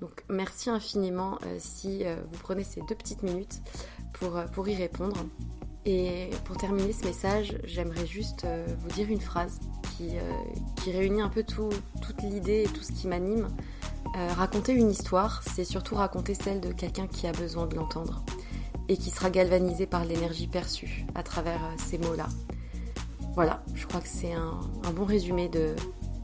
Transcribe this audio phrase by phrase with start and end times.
[0.00, 3.60] Donc merci infiniment si vous prenez ces deux petites minutes
[4.12, 5.16] pour, pour y répondre.
[5.90, 9.58] Et pour terminer ce message, j'aimerais juste euh, vous dire une phrase
[9.96, 10.32] qui, euh,
[10.76, 11.70] qui réunit un peu tout,
[12.02, 13.48] toute l'idée et tout ce qui m'anime.
[14.14, 18.22] Euh, raconter une histoire, c'est surtout raconter celle de quelqu'un qui a besoin de l'entendre
[18.90, 22.26] et qui sera galvanisé par l'énergie perçue à travers ces mots-là.
[23.34, 25.74] Voilà, je crois que c'est un, un, bon résumé de,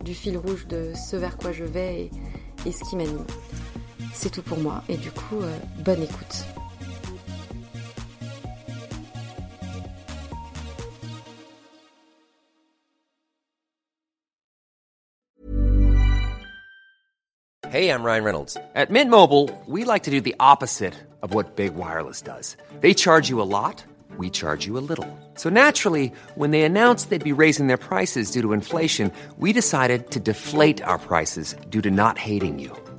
[0.05, 2.11] du fil rouge de ce vers quoi je vais et,
[2.67, 3.25] et ce qui m'anime.
[4.15, 6.45] C'est tout pour moi et du coup, euh, bonne écoute.
[17.75, 18.57] Hey, I'm Ryan Reynolds.
[18.77, 22.57] At Mint Mobile, we like to do the opposite of what Big Wireless does.
[22.79, 23.83] They charge you a lot,
[24.17, 25.09] we charge you a little.
[25.35, 30.13] So naturally, when they announced they'd be raising their prices due to inflation, we decided
[30.13, 32.84] to deflate our prices due to not hating you.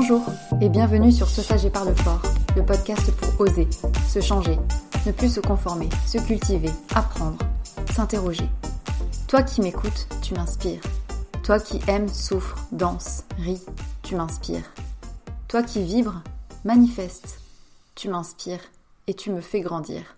[0.00, 0.26] Bonjour
[0.60, 2.22] et bienvenue sur Ce sage et parle fort,
[2.54, 3.66] le podcast pour oser,
[4.08, 4.56] se changer,
[5.04, 7.38] ne plus se conformer, se cultiver, apprendre,
[7.92, 8.48] s'interroger.
[9.26, 10.82] Toi qui m'écoutes, tu m'inspires.
[11.42, 13.60] Toi qui aimes, souffre, danse, rit,
[14.04, 14.72] tu m'inspires.
[15.48, 16.22] Toi qui vibres,
[16.64, 17.40] manifeste,
[17.96, 18.62] tu m'inspires
[19.08, 20.14] et tu me fais grandir.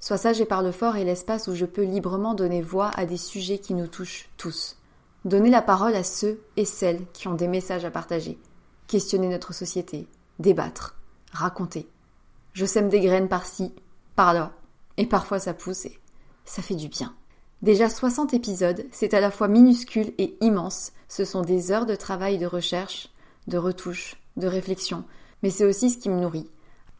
[0.00, 3.18] Sois sage et parle fort est l'espace où je peux librement donner voix à des
[3.18, 4.78] sujets qui nous touchent tous.
[5.26, 8.38] Donner la parole à ceux et celles qui ont des messages à partager
[8.88, 10.08] questionner notre société,
[10.40, 10.96] débattre,
[11.32, 11.86] raconter.
[12.54, 13.72] Je sème des graines par-ci,
[14.16, 14.52] par-là,
[14.96, 15.98] et parfois ça pousse et
[16.44, 17.14] ça fait du bien.
[17.62, 20.92] Déjà 60 épisodes, c'est à la fois minuscule et immense.
[21.08, 23.10] Ce sont des heures de travail de recherche,
[23.46, 25.04] de retouche, de réflexion,
[25.42, 26.48] mais c'est aussi ce qui me nourrit.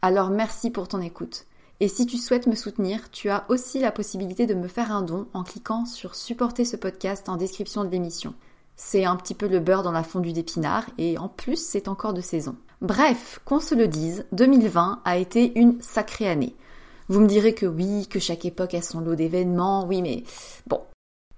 [0.03, 1.47] Alors merci pour ton écoute.
[1.81, 5.03] Et si tu souhaites me soutenir, tu as aussi la possibilité de me faire un
[5.03, 8.35] don en cliquant sur supporter ce podcast en description de l'émission.
[8.81, 12.15] C'est un petit peu le beurre dans la fondue d'épinards et en plus c'est encore
[12.15, 12.55] de saison.
[12.81, 16.55] Bref, qu'on se le dise, 2020 a été une sacrée année.
[17.09, 20.23] Vous me direz que oui, que chaque époque a son lot d'événements, oui mais
[20.69, 20.81] bon.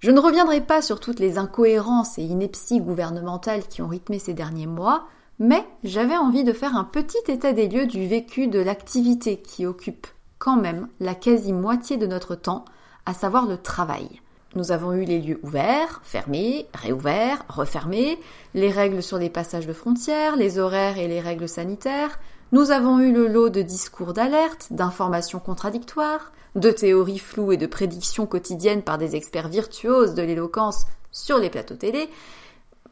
[0.00, 4.34] Je ne reviendrai pas sur toutes les incohérences et inepties gouvernementales qui ont rythmé ces
[4.34, 5.06] derniers mois,
[5.38, 9.64] mais j'avais envie de faire un petit état des lieux du vécu de l'activité qui
[9.64, 10.06] occupe
[10.38, 12.66] quand même la quasi-moitié de notre temps,
[13.06, 14.20] à savoir le travail.
[14.56, 18.18] Nous avons eu les lieux ouverts, fermés, réouverts, refermés,
[18.54, 22.18] les règles sur les passages de frontières, les horaires et les règles sanitaires.
[22.50, 27.66] Nous avons eu le lot de discours d'alerte, d'informations contradictoires, de théories floues et de
[27.66, 32.08] prédictions quotidiennes par des experts virtuoses de l'éloquence sur les plateaux télé.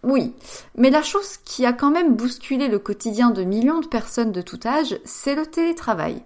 [0.04, 0.34] Oui,
[0.76, 4.43] mais la chose qui a quand même bousculé le quotidien de millions de personnes de
[4.43, 6.22] tout âge, c'est le télétravail.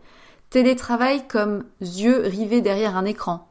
[0.50, 3.48] Télétravail comme yeux rivés derrière un écran.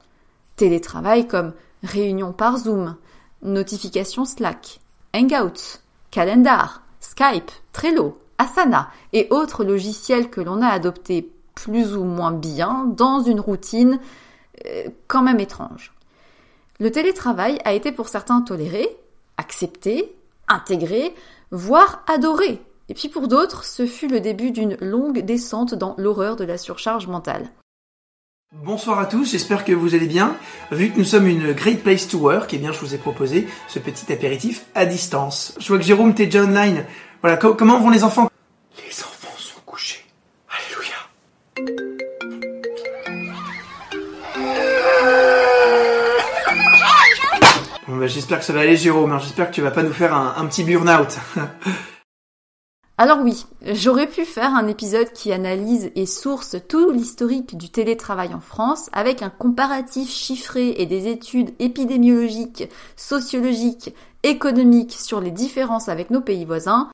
[0.57, 2.95] Télétravail comme réunion par Zoom,
[3.41, 4.79] notification Slack,
[5.15, 5.79] Hangouts,
[6.11, 12.85] Calendar, Skype, Trello, Asana et autres logiciels que l'on a adoptés plus ou moins bien
[12.85, 13.99] dans une routine
[14.65, 15.93] euh, quand même étrange.
[16.79, 18.87] Le télétravail a été pour certains toléré,
[19.37, 20.15] accepté,
[20.47, 21.13] intégré,
[21.51, 22.61] voire adoré.
[22.89, 26.57] Et puis pour d'autres, ce fut le début d'une longue descente dans l'horreur de la
[26.57, 27.49] surcharge mentale.
[28.53, 30.35] Bonsoir à tous, j'espère que vous allez bien.
[30.71, 33.47] Vu que nous sommes une great place to work, eh bien je vous ai proposé
[33.69, 35.55] ce petit apéritif à distance.
[35.57, 36.85] Je vois que Jérôme t'es déjà online.
[37.21, 38.29] Voilà, comment vont les enfants?
[38.77, 40.05] Les enfants sont couchés.
[40.49, 40.97] Alléluia.
[47.87, 49.19] Bon bah j'espère que ça va aller Jérôme, hein.
[49.19, 51.17] j'espère que tu vas pas nous faire un, un petit burn-out.
[53.01, 58.35] Alors oui, j'aurais pu faire un épisode qui analyse et source tout l'historique du télétravail
[58.35, 65.89] en France avec un comparatif chiffré et des études épidémiologiques, sociologiques, économiques sur les différences
[65.89, 66.91] avec nos pays voisins.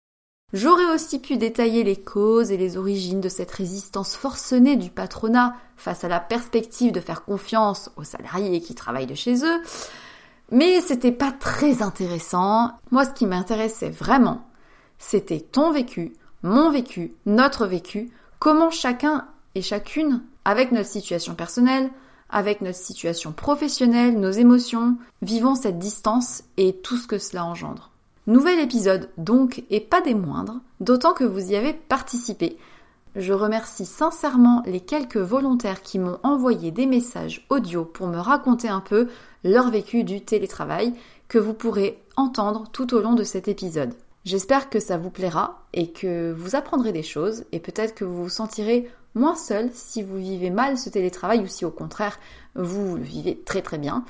[0.53, 5.55] J'aurais aussi pu détailler les causes et les origines de cette résistance forcenée du patronat
[5.75, 9.61] face à la perspective de faire confiance aux salariés qui travaillent de chez eux.
[10.51, 12.71] Mais c'était pas très intéressant.
[12.91, 14.47] Moi, ce qui m'intéressait vraiment,
[14.99, 16.13] c'était ton vécu,
[16.43, 18.09] mon vécu, notre vécu,
[18.39, 21.89] comment chacun et chacune, avec notre situation personnelle,
[22.29, 27.91] avec notre situation professionnelle, nos émotions, vivons cette distance et tout ce que cela engendre.
[28.27, 32.57] Nouvel épisode donc, et pas des moindres, d'autant que vous y avez participé.
[33.15, 38.67] Je remercie sincèrement les quelques volontaires qui m'ont envoyé des messages audio pour me raconter
[38.67, 39.07] un peu
[39.43, 40.93] leur vécu du télétravail
[41.29, 43.93] que vous pourrez entendre tout au long de cet épisode.
[44.27, 48.23] J'espère que ça vous plaira et que vous apprendrez des choses et peut-être que vous
[48.23, 52.19] vous sentirez moins seul si vous vivez mal ce télétravail ou si au contraire
[52.53, 54.03] vous le vivez très très bien.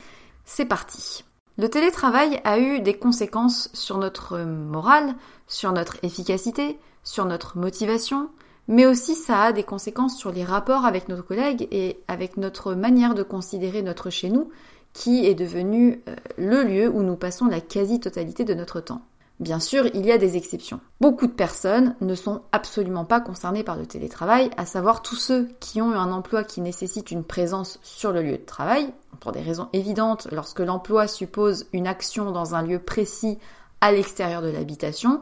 [0.44, 1.24] C'est parti.
[1.60, 5.14] Le télétravail a eu des conséquences sur notre morale,
[5.46, 8.31] sur notre efficacité, sur notre motivation,
[8.68, 12.74] mais aussi ça a des conséquences sur les rapports avec nos collègues et avec notre
[12.74, 14.50] manière de considérer notre chez nous,
[14.94, 19.04] qui est devenu euh, le lieu où nous passons la quasi-totalité de notre temps.
[19.39, 20.80] Bien sûr, il y a des exceptions.
[21.00, 25.48] Beaucoup de personnes ne sont absolument pas concernées par le télétravail, à savoir tous ceux
[25.60, 29.42] qui ont un emploi qui nécessite une présence sur le lieu de travail, pour des
[29.42, 33.38] raisons évidentes, lorsque l'emploi suppose une action dans un lieu précis
[33.80, 35.22] à l'extérieur de l'habitation,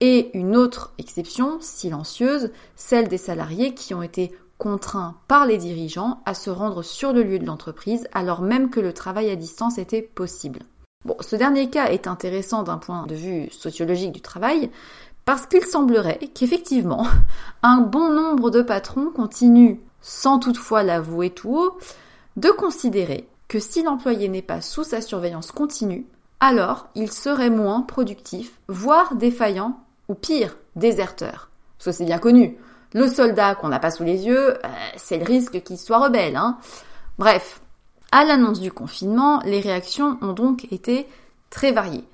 [0.00, 6.20] et une autre exception, silencieuse, celle des salariés qui ont été contraints par les dirigeants
[6.26, 9.78] à se rendre sur le lieu de l'entreprise alors même que le travail à distance
[9.78, 10.60] était possible.
[11.04, 14.68] Bon, ce dernier cas est intéressant d'un point de vue sociologique du travail,
[15.24, 17.06] parce qu'il semblerait qu'effectivement,
[17.62, 21.78] un bon nombre de patrons continuent, sans toutefois l'avouer tout haut,
[22.36, 26.04] de considérer que si l'employé n'est pas sous sa surveillance continue,
[26.40, 29.78] alors il serait moins productif, voire défaillant,
[30.08, 31.48] ou pire, déserteur.
[31.78, 32.58] Parce que c'est bien connu,
[32.92, 36.36] le soldat qu'on n'a pas sous les yeux, euh, c'est le risque qu'il soit rebelle.
[36.36, 36.58] Hein.
[37.18, 37.60] Bref,
[38.12, 41.06] à l'annonce du confinement, les réactions ont donc été
[41.50, 42.04] très variées.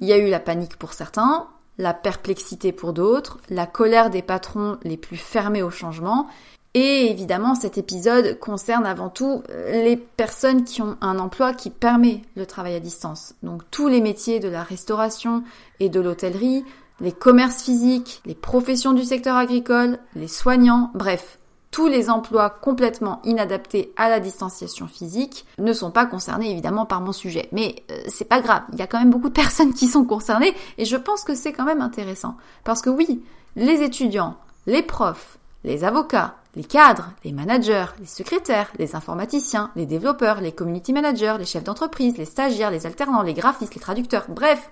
[0.00, 1.46] Il y a eu la panique pour certains,
[1.78, 6.26] la perplexité pour d'autres, la colère des patrons les plus fermés au changement,
[6.74, 11.70] et évidemment cet épisode concerne avant tout euh, les personnes qui ont un emploi qui
[11.70, 13.34] permet le travail à distance.
[13.42, 15.42] Donc tous les métiers de la restauration
[15.80, 16.64] et de l'hôtellerie,
[17.00, 21.38] les commerces physiques, les professions du secteur agricole, les soignants, bref,
[21.76, 27.02] tous les emplois complètement inadaptés à la distanciation physique ne sont pas concernés évidemment par
[27.02, 27.50] mon sujet.
[27.52, 30.06] Mais euh, c'est pas grave, il y a quand même beaucoup de personnes qui sont
[30.06, 32.38] concernées et je pense que c'est quand même intéressant.
[32.64, 33.22] Parce que oui,
[33.56, 39.84] les étudiants, les profs, les avocats, les cadres, les managers, les secrétaires, les informaticiens, les
[39.84, 44.24] développeurs, les community managers, les chefs d'entreprise, les stagiaires, les alternants, les graphistes, les traducteurs,
[44.30, 44.70] bref,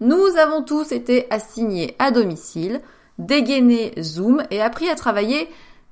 [0.00, 2.80] nous avons tous été assignés à domicile,
[3.20, 5.48] dégainés Zoom et appris à travailler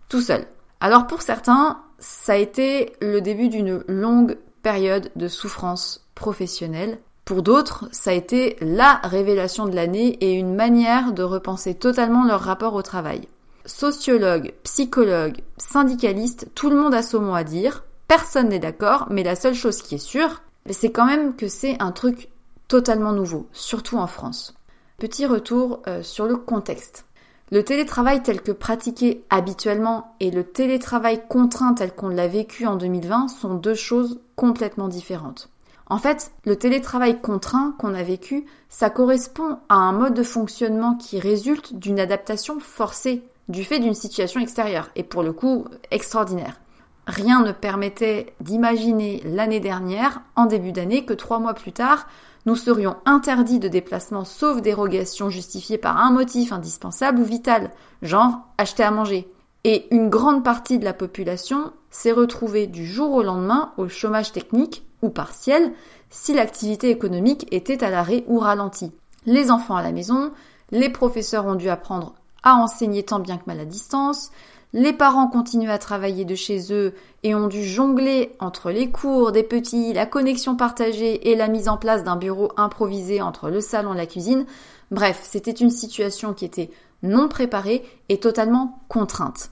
[0.08, 0.46] tout seul.
[0.80, 6.98] Alors pour certains, ça a été le début d'une longue période de souffrance professionnelle.
[7.24, 12.24] Pour d'autres, ça a été la révélation de l'année et une manière de repenser totalement
[12.24, 13.28] leur rapport au travail.
[13.66, 17.84] Sociologues, psychologues, syndicalistes, tout le monde a son mot à dire.
[18.06, 21.76] Personne n'est d'accord, mais la seule chose qui est sûre, c'est quand même que c'est
[21.82, 22.30] un truc
[22.66, 24.54] totalement nouveau, surtout en France.
[24.98, 27.04] Petit retour euh, sur le contexte.
[27.50, 32.76] Le télétravail tel que pratiqué habituellement et le télétravail contraint tel qu'on l'a vécu en
[32.76, 35.48] 2020 sont deux choses complètement différentes.
[35.86, 40.94] En fait, le télétravail contraint qu'on a vécu, ça correspond à un mode de fonctionnement
[40.96, 46.60] qui résulte d'une adaptation forcée du fait d'une situation extérieure et pour le coup extraordinaire.
[47.08, 52.06] Rien ne permettait d'imaginer l'année dernière, en début d'année, que trois mois plus tard,
[52.44, 57.70] nous serions interdits de déplacement sauf dérogation justifiée par un motif indispensable ou vital,
[58.02, 59.26] genre acheter à manger.
[59.64, 64.32] Et une grande partie de la population s'est retrouvée du jour au lendemain au chômage
[64.32, 65.72] technique ou partiel
[66.10, 68.92] si l'activité économique était à l'arrêt ou ralentie.
[69.24, 70.30] Les enfants à la maison,
[70.72, 74.30] les professeurs ont dû apprendre à enseigner tant bien que mal à distance,
[74.72, 79.32] les parents continuent à travailler de chez eux et ont dû jongler entre les cours
[79.32, 83.60] des petits, la connexion partagée et la mise en place d'un bureau improvisé entre le
[83.60, 84.44] salon et la cuisine.
[84.90, 86.70] Bref, c'était une situation qui était
[87.02, 89.50] non préparée et totalement contrainte.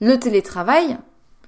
[0.00, 0.98] Le télétravail,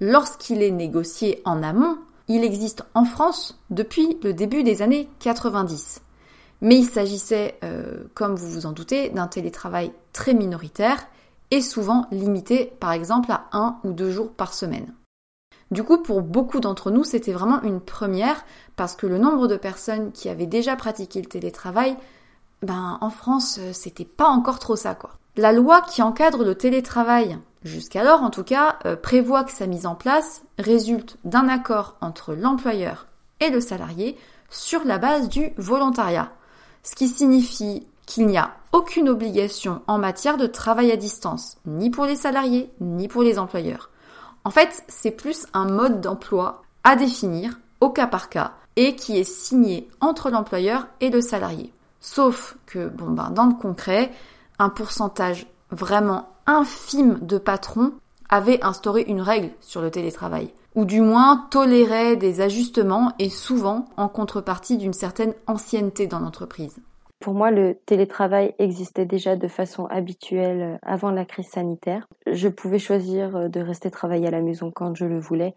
[0.01, 6.01] lorsqu'il est négocié en amont, il existe en France depuis le début des années 90.
[6.63, 11.07] Mais il s'agissait, euh, comme vous vous en doutez, d'un télétravail très minoritaire
[11.50, 14.92] et souvent limité par exemple à un ou deux jours par semaine.
[15.71, 19.57] Du coup, pour beaucoup d'entre nous, c'était vraiment une première parce que le nombre de
[19.57, 21.97] personnes qui avaient déjà pratiqué le télétravail,
[22.62, 25.11] ben en France, euh, c'était pas encore trop ça quoi.
[25.37, 29.87] La loi qui encadre le télétravail, jusqu'alors en tout cas, euh, prévoit que sa mise
[29.87, 33.07] en place résulte d'un accord entre l'employeur
[33.38, 34.19] et le salarié
[34.50, 36.33] sur la base du volontariat,
[36.83, 41.90] ce qui signifie qu'il n'y a aucune obligation en matière de travail à distance, ni
[41.90, 43.88] pour les salariés, ni pour les employeurs.
[44.43, 49.17] En fait, c'est plus un mode d'emploi à définir au cas par cas et qui
[49.17, 51.73] est signé entre l'employeur et le salarié.
[52.00, 54.11] Sauf que, bon, ben, dans le concret,
[54.59, 57.93] un pourcentage vraiment infime de patrons
[58.29, 63.88] avait instauré une règle sur le télétravail, ou du moins tolérait des ajustements et souvent
[63.97, 66.81] en contrepartie d'une certaine ancienneté dans l'entreprise.
[67.21, 72.09] Pour moi, le télétravail existait déjà de façon habituelle euh, avant la crise sanitaire.
[72.27, 75.55] Je pouvais choisir euh, de rester travailler à la maison quand je le voulais.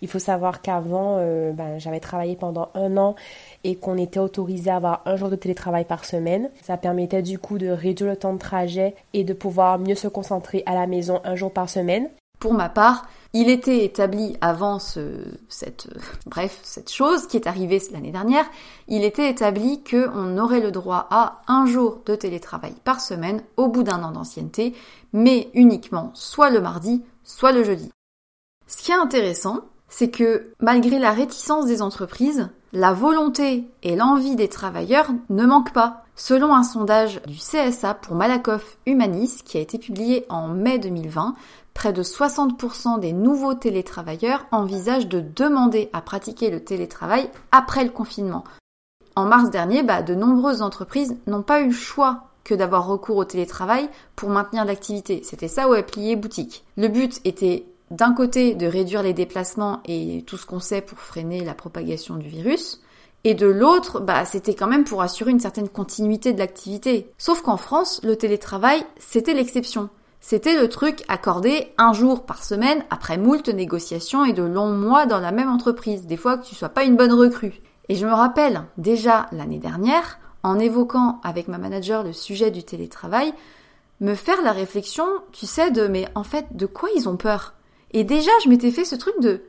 [0.00, 3.14] Il faut savoir qu'avant, euh, ben, j'avais travaillé pendant un an
[3.62, 6.50] et qu'on était autorisé à avoir un jour de télétravail par semaine.
[6.62, 10.08] Ça permettait du coup de réduire le temps de trajet et de pouvoir mieux se
[10.08, 12.08] concentrer à la maison un jour par semaine.
[12.42, 15.86] Pour ma part, il était établi avant cette,
[16.26, 18.46] bref, cette chose qui est arrivée l'année dernière,
[18.88, 23.68] il était établi qu'on aurait le droit à un jour de télétravail par semaine au
[23.68, 24.74] bout d'un an d'ancienneté,
[25.12, 27.92] mais uniquement soit le mardi, soit le jeudi.
[28.66, 34.34] Ce qui est intéressant, c'est que malgré la réticence des entreprises, la volonté et l'envie
[34.34, 36.02] des travailleurs ne manquent pas.
[36.14, 41.34] Selon un sondage du CSA pour Malakoff Humanis qui a été publié en mai 2020,
[41.74, 47.90] près de 60% des nouveaux télétravailleurs envisagent de demander à pratiquer le télétravail après le
[47.90, 48.44] confinement.
[49.16, 53.16] En mars dernier, bah, de nombreuses entreprises n'ont pas eu le choix que d'avoir recours
[53.16, 55.22] au télétravail pour maintenir l'activité.
[55.24, 56.64] C'était ça où plié boutique.
[56.76, 60.98] Le but était d'un côté de réduire les déplacements et tout ce qu'on sait pour
[60.98, 62.80] freiner la propagation du virus,
[63.24, 67.12] et de l'autre, bah, c'était quand même pour assurer une certaine continuité de l'activité.
[67.18, 69.90] Sauf qu'en France, le télétravail, c'était l'exception.
[70.24, 75.04] C'était le truc accordé un jour par semaine après moult négociations et de longs mois
[75.04, 77.60] dans la même entreprise, des fois que tu sois pas une bonne recrue.
[77.88, 82.62] Et je me rappelle déjà l'année dernière, en évoquant avec ma manager le sujet du
[82.62, 83.34] télétravail,
[84.00, 87.54] me faire la réflexion, tu sais, de mais en fait, de quoi ils ont peur?
[87.90, 89.42] Et déjà, je m'étais fait ce truc de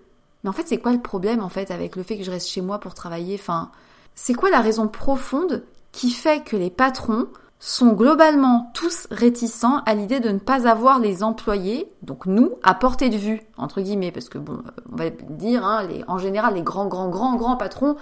[0.43, 2.49] mais en fait, c'est quoi le problème en fait avec le fait que je reste
[2.49, 3.35] chez moi pour travailler?
[3.39, 3.71] Enfin,
[4.15, 7.27] c'est quoi la raison profonde qui fait que les patrons
[7.65, 12.73] sont globalement tous réticents à l'idée de ne pas avoir les employés, donc nous, à
[12.73, 16.55] portée de vue, entre guillemets, parce que bon, on va dire, hein, les, en général,
[16.55, 17.95] les grands, grands, grands, grands patrons,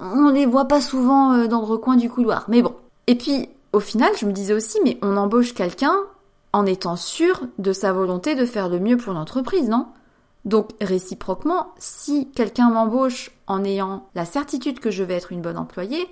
[0.00, 2.44] on les voit pas souvent euh, dans le recoin du couloir.
[2.46, 2.72] Mais bon.
[3.08, 5.96] Et puis, au final, je me disais aussi, mais on embauche quelqu'un
[6.52, 9.88] en étant sûr de sa volonté de faire le mieux pour l'entreprise, non?
[10.44, 15.58] Donc réciproquement, si quelqu'un m'embauche en ayant la certitude que je vais être une bonne
[15.58, 16.06] employée,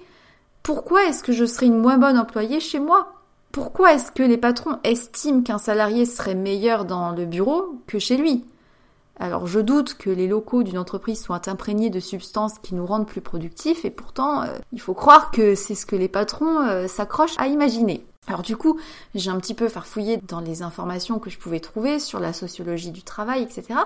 [0.62, 3.14] pourquoi est-ce que je serais une moins bonne employée chez moi?
[3.50, 8.16] Pourquoi est-ce que les patrons estiment qu'un salarié serait meilleur dans le bureau que chez
[8.16, 8.44] lui?
[9.18, 13.06] Alors je doute que les locaux d'une entreprise soient imprégnés de substances qui nous rendent
[13.06, 16.86] plus productifs et pourtant euh, il faut croire que c'est ce que les patrons euh,
[16.86, 18.06] s'accrochent à imaginer.
[18.26, 18.78] Alors du coup,
[19.14, 22.92] j'ai un petit peu farfouillé dans les informations que je pouvais trouver sur la sociologie
[22.92, 23.80] du travail, etc.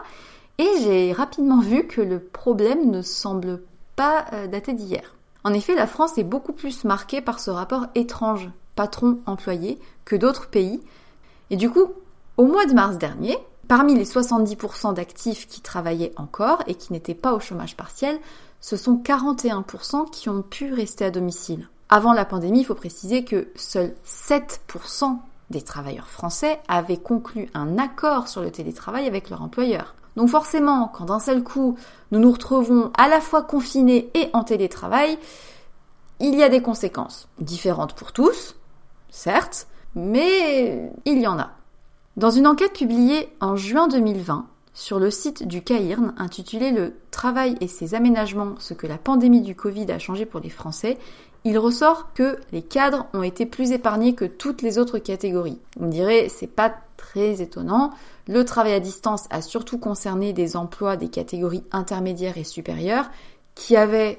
[0.59, 3.62] Et j'ai rapidement vu que le problème ne semble
[3.97, 5.15] pas euh, dater d'hier.
[5.47, 10.49] En effet, la France est beaucoup plus marquée par ce rapport étrange patron-employé que d'autres
[10.49, 10.81] pays.
[11.50, 11.93] Et du coup,
[12.37, 13.38] au mois de mars dernier,
[13.69, 18.19] parmi les 70% d'actifs qui travaillaient encore et qui n'étaient pas au chômage partiel,
[18.61, 21.69] ce sont 41% qui ont pu rester à domicile.
[21.91, 25.17] Avant la pandémie, il faut préciser que seuls 7%
[25.50, 29.95] des travailleurs français avaient conclu un accord sur le télétravail avec leur employeur.
[30.16, 31.76] Donc forcément, quand d'un seul coup,
[32.11, 35.18] nous nous retrouvons à la fois confinés et en télétravail,
[36.20, 38.56] il y a des conséquences différentes pour tous,
[39.11, 41.50] certes, mais il y en a.
[42.16, 47.56] Dans une enquête publiée en juin 2020 sur le site du CAIRN intitulée Le travail
[47.61, 50.99] et ses aménagements, ce que la pandémie du Covid a changé pour les Français,
[51.47, 55.61] il ressort que les cadres ont été plus épargnés que toutes les autres catégories.
[55.76, 57.93] Vous me direz, c'est pas très étonnant.
[58.26, 63.09] Le travail à distance a surtout concerné des emplois des catégories intermédiaires et supérieures
[63.55, 64.19] qui avaient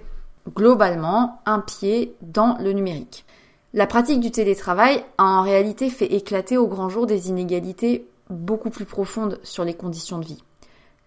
[0.55, 3.25] globalement un pied dans le numérique.
[3.73, 8.69] La pratique du télétravail a en réalité fait éclater au grand jour des inégalités beaucoup
[8.69, 10.43] plus profondes sur les conditions de vie.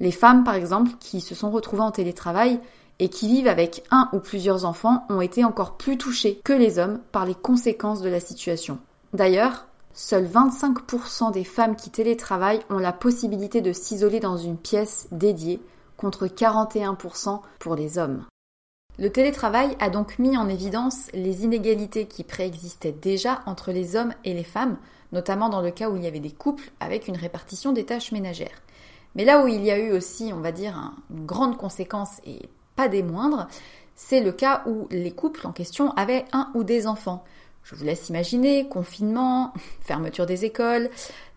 [0.00, 2.58] Les femmes, par exemple, qui se sont retrouvées en télétravail
[2.98, 6.78] et qui vivent avec un ou plusieurs enfants ont été encore plus touchées que les
[6.78, 8.78] hommes par les conséquences de la situation.
[9.12, 15.06] D'ailleurs, seuls 25% des femmes qui télétravaillent ont la possibilité de s'isoler dans une pièce
[15.12, 15.60] dédiée
[15.96, 18.24] contre 41% pour les hommes.
[18.98, 24.12] Le télétravail a donc mis en évidence les inégalités qui préexistaient déjà entre les hommes
[24.24, 24.76] et les femmes,
[25.12, 28.12] notamment dans le cas où il y avait des couples avec une répartition des tâches
[28.12, 28.60] ménagères.
[29.14, 32.48] Mais là où il y a eu aussi, on va dire, une grande conséquence et
[32.76, 33.48] pas des moindres,
[33.94, 37.24] c'est le cas où les couples en question avaient un ou des enfants.
[37.64, 40.90] Je vous laisse imaginer, confinement, fermeture des écoles,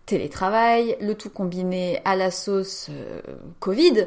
[0.06, 3.20] télétravail, le tout combiné à la sauce euh,
[3.60, 4.06] Covid,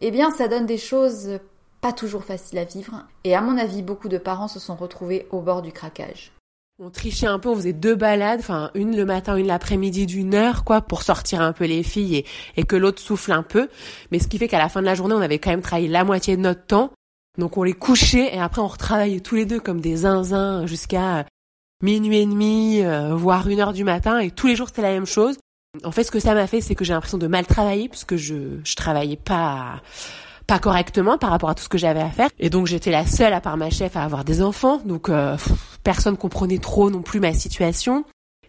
[0.00, 1.38] eh bien ça donne des choses
[1.80, 3.04] pas toujours facile à vivre.
[3.24, 6.35] Et à mon avis, beaucoup de parents se sont retrouvés au bord du craquage.
[6.78, 10.34] On trichait un peu, on faisait deux balades, enfin une le matin, une l'après-midi d'une
[10.34, 12.26] heure, quoi, pour sortir un peu les filles et,
[12.58, 13.70] et que l'autre souffle un peu.
[14.10, 15.88] Mais ce qui fait qu'à la fin de la journée, on avait quand même travaillé
[15.88, 16.92] la moitié de notre temps.
[17.38, 21.24] Donc on les couchait et après on retravaillait tous les deux comme des zinzins jusqu'à
[21.82, 24.18] minuit et demi, euh, voire une heure du matin.
[24.18, 25.38] Et tous les jours c'était la même chose.
[25.82, 28.16] En fait, ce que ça m'a fait, c'est que j'ai l'impression de mal travailler puisque
[28.16, 29.80] je je travaillais pas
[30.46, 32.28] pas correctement par rapport à tout ce que j'avais à faire.
[32.38, 34.78] Et donc j'étais la seule, à part ma chef, à avoir des enfants.
[34.84, 35.36] Donc euh,
[35.86, 38.04] personne comprenait trop non plus ma situation.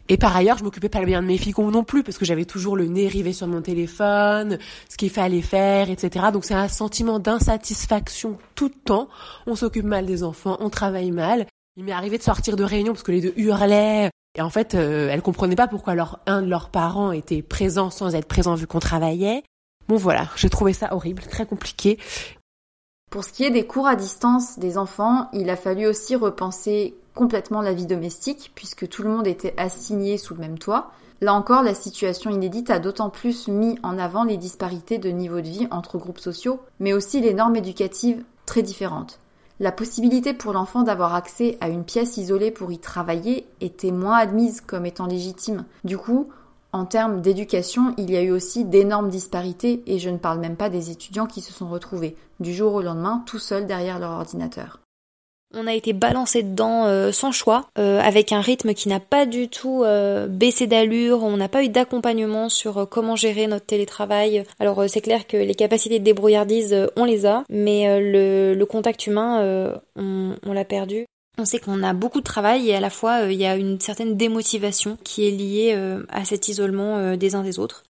[0.10, 2.45] Et par ailleurs, je m'occupais pas bien de mes filles non plus, parce que j'avais
[2.45, 4.58] toujours le nez rivé sur mon téléphone,
[4.89, 6.28] ce qu'il fallait faire, etc.
[6.34, 9.08] Donc c'est un sentiment d'insatisfaction tout le temps.
[9.45, 11.45] On s'occupe mal des enfants, on travaille mal.
[11.76, 14.10] Il m'est arrivé de sortir de réunion parce que les deux hurlaient.
[14.36, 17.91] Et en fait, euh, elles comprenaient pas pourquoi leur, un de leurs parents était présent
[17.91, 19.43] sans être présent vu qu'on travaillait.
[19.88, 22.00] Bon voilà, j'ai trouvé ça horrible, très compliqué.
[23.12, 26.95] Pour ce qui est des cours à distance des enfants, il a fallu aussi repenser
[27.17, 30.91] complètement la vie domestique, puisque tout le monde était assigné sous le même toit.
[31.19, 35.41] Là encore, la situation inédite a d'autant plus mis en avant les disparités de niveau
[35.41, 39.17] de vie entre groupes sociaux, mais aussi les normes éducatives très différentes.
[39.60, 44.17] La possibilité pour l'enfant d'avoir accès à une pièce isolée pour y travailler était moins
[44.17, 45.65] admise comme étant légitime.
[45.84, 46.30] Du coup,
[46.71, 50.56] en termes d'éducation, il y a eu aussi d'énormes disparités et je ne parle même
[50.56, 54.12] pas des étudiants qui se sont retrouvés du jour au lendemain tout seuls derrière leur
[54.12, 54.80] ordinateur.
[55.53, 59.25] On a été balancé dedans euh, sans choix, euh, avec un rythme qui n'a pas
[59.25, 61.23] du tout euh, baissé d'allure.
[61.23, 64.43] On n'a pas eu d'accompagnement sur comment gérer notre télétravail.
[64.60, 69.79] Alors c'est clair que les capacités de débrouillardise, on les a, mais le, contact humain,
[69.95, 71.05] on l'a perdu.
[71.39, 73.55] On sait qu'on a beaucoup de travail et à la fois euh, il y a
[73.55, 77.83] une certaine démotivation qui est liée euh, à cet isolement euh, des uns des autres.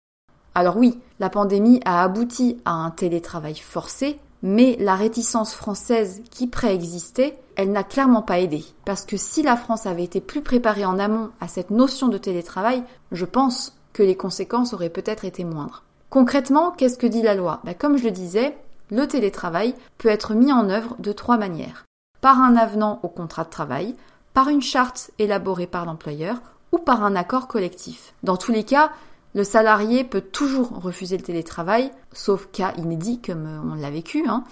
[0.56, 6.46] Alors oui, la pandémie a abouti à un télétravail forcé, mais la réticence française qui
[6.46, 8.64] préexistait, elle n'a clairement pas aidé.
[8.84, 12.16] Parce que si la France avait été plus préparée en amont à cette notion de
[12.16, 15.82] télétravail, je pense que les conséquences auraient peut-être été moindres.
[16.10, 17.60] Concrètement, qu'est-ce que dit la loi?
[17.64, 18.56] Ben, Comme je le disais,
[18.92, 21.84] le télétravail peut être mis en œuvre de trois manières
[22.20, 23.96] par un avenant au contrat de travail,
[24.32, 26.36] par une charte élaborée par l'employeur
[26.70, 28.14] ou par un accord collectif.
[28.22, 28.92] Dans tous les cas,
[29.36, 34.24] le salarié peut toujours refuser le télétravail, sauf cas inédit comme euh, on l'a vécu.
[34.26, 34.44] Hein.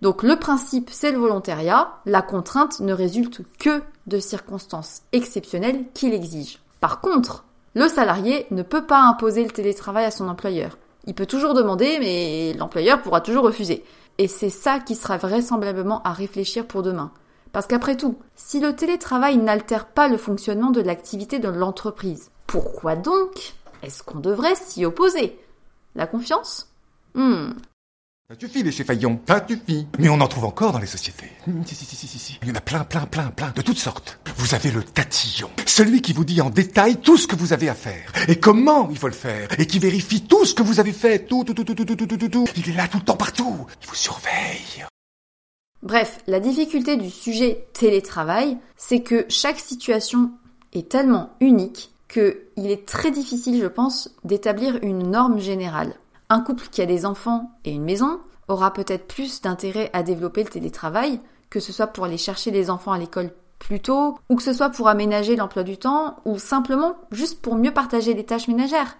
[0.00, 1.94] Donc le principe, c'est le volontariat.
[2.06, 6.60] La contrainte ne résulte que de circonstances exceptionnelles qui l'exigent.
[6.78, 10.78] Par contre, le salarié ne peut pas imposer le télétravail à son employeur.
[11.06, 13.82] Il peut toujours demander, mais l'employeur pourra toujours refuser.
[14.18, 17.10] Et c'est ça qui sera vraisemblablement à réfléchir pour demain.
[17.50, 22.96] Parce qu'après tout, si le télétravail n'altère pas le fonctionnement de l'activité de l'entreprise, pourquoi
[22.96, 25.38] donc est-ce qu'on devrait s'y opposer?
[25.94, 26.68] La confiance?
[27.14, 27.52] Hmm.
[28.30, 29.86] Ça suffit les Fayon, ça suffit.
[29.98, 31.30] Mais on en trouve encore dans les sociétés.
[31.46, 32.38] Hum, si, si, si, si, si.
[32.42, 34.18] Il y en a plein, plein, plein, plein, de toutes sortes.
[34.36, 37.70] Vous avez le tatillon, celui qui vous dit en détail tout ce que vous avez
[37.70, 40.78] à faire et comment il faut le faire et qui vérifie tout ce que vous
[40.78, 42.44] avez fait, tout, tout, tout, tout, tout, tout, tout, tout, tout.
[42.54, 43.66] Il est là tout le temps partout.
[43.82, 44.84] Il vous surveille.
[45.82, 50.32] Bref, la difficulté du sujet télétravail, c'est que chaque situation
[50.74, 55.94] est tellement unique qu'il est très difficile, je pense, d'établir une norme générale.
[56.30, 60.42] Un couple qui a des enfants et une maison aura peut-être plus d'intérêt à développer
[60.42, 64.36] le télétravail, que ce soit pour aller chercher les enfants à l'école plus tôt, ou
[64.36, 68.24] que ce soit pour aménager l'emploi du temps, ou simplement juste pour mieux partager les
[68.24, 68.96] tâches ménagères.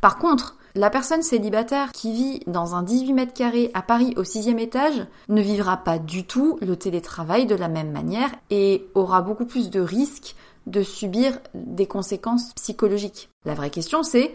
[0.00, 4.24] Par contre, la personne célibataire qui vit dans un 18 mètres carrés à Paris au
[4.24, 9.20] sixième étage ne vivra pas du tout le télétravail de la même manière et aura
[9.20, 10.34] beaucoup plus de risques
[10.66, 13.30] de subir des conséquences psychologiques.
[13.44, 14.34] La vraie question c'est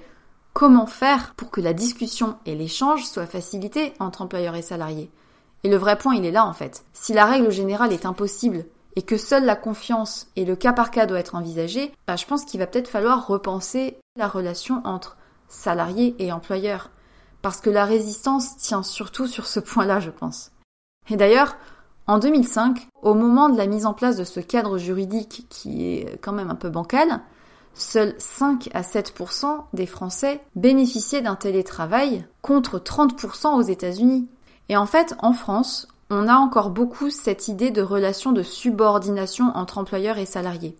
[0.54, 5.10] comment faire pour que la discussion et l'échange soient facilités entre employeurs et salariés?
[5.64, 6.84] Et le vrai point il est là en fait.
[6.94, 10.90] Si la règle générale est impossible et que seule la confiance et le cas par
[10.90, 15.18] cas doit être envisagé, bah, je pense qu'il va peut-être falloir repenser la relation entre
[15.48, 16.90] salariés et employeurs.
[17.44, 20.52] Parce que la résistance tient surtout sur ce point-là, je pense.
[21.10, 21.58] Et d'ailleurs,
[22.08, 26.18] en 2005, au moment de la mise en place de ce cadre juridique qui est
[26.22, 27.20] quand même un peu bancal,
[27.74, 34.28] seuls 5 à 7% des Français bénéficiaient d'un télétravail contre 30% aux États-Unis.
[34.70, 39.52] Et en fait, en France, on a encore beaucoup cette idée de relation de subordination
[39.56, 40.78] entre employeurs et salariés.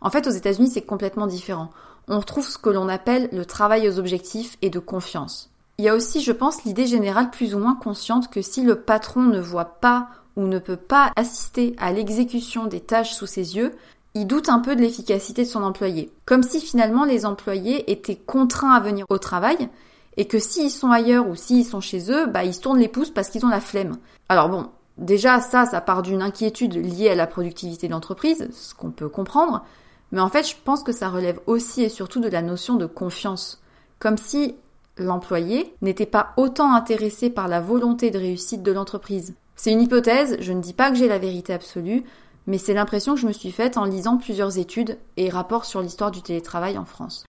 [0.00, 1.70] En fait, aux États-Unis, c'est complètement différent.
[2.06, 5.50] On retrouve ce que l'on appelle le travail aux objectifs et de confiance.
[5.78, 8.80] Il y a aussi, je pense, l'idée générale plus ou moins consciente que si le
[8.80, 10.08] patron ne voit pas
[10.38, 13.74] ou ne peut pas assister à l'exécution des tâches sous ses yeux,
[14.14, 16.10] il doute un peu de l'efficacité de son employé.
[16.24, 19.68] Comme si finalement les employés étaient contraints à venir au travail
[20.16, 22.88] et que s'ils sont ailleurs ou s'ils sont chez eux, bah ils se tournent les
[22.88, 23.96] pouces parce qu'ils ont la flemme.
[24.28, 28.74] Alors bon, déjà ça, ça part d'une inquiétude liée à la productivité de l'entreprise, ce
[28.74, 29.64] qu'on peut comprendre,
[30.12, 32.86] mais en fait je pense que ça relève aussi et surtout de la notion de
[32.86, 33.60] confiance.
[33.98, 34.54] Comme si
[34.96, 39.34] l'employé n'était pas autant intéressé par la volonté de réussite de l'entreprise.
[39.58, 42.04] C'est une hypothèse, je ne dis pas que j'ai la vérité absolue,
[42.46, 45.82] mais c'est l'impression que je me suis faite en lisant plusieurs études et rapports sur
[45.82, 47.26] l'histoire du télétravail en France.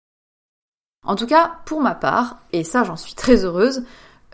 [1.07, 3.85] En tout cas, pour ma part, et ça j'en suis très heureuse,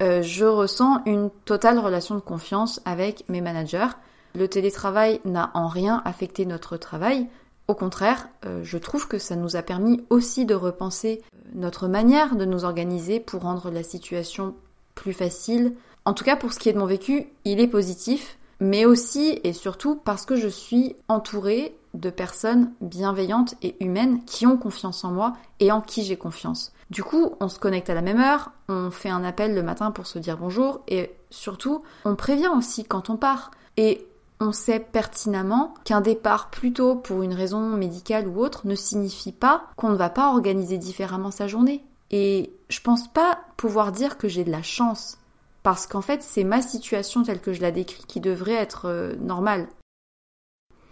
[0.00, 3.88] euh, je ressens une totale relation de confiance avec mes managers.
[4.36, 7.28] Le télétravail n'a en rien affecté notre travail.
[7.66, 11.22] Au contraire, euh, je trouve que ça nous a permis aussi de repenser
[11.54, 14.54] notre manière de nous organiser pour rendre la situation
[14.94, 15.74] plus facile,
[16.10, 19.38] en tout cas, pour ce qui est de mon vécu, il est positif, mais aussi
[19.44, 25.04] et surtout parce que je suis entourée de personnes bienveillantes et humaines qui ont confiance
[25.04, 26.72] en moi et en qui j'ai confiance.
[26.90, 29.92] Du coup, on se connecte à la même heure, on fait un appel le matin
[29.92, 33.52] pour se dire bonjour et surtout, on prévient aussi quand on part.
[33.76, 34.04] Et
[34.40, 39.30] on sait pertinemment qu'un départ plus tôt pour une raison médicale ou autre ne signifie
[39.30, 41.84] pas qu'on ne va pas organiser différemment sa journée.
[42.10, 45.18] Et je pense pas pouvoir dire que j'ai de la chance
[45.62, 49.14] parce qu'en fait c'est ma situation telle que je la décris qui devrait être euh,
[49.16, 49.68] normale.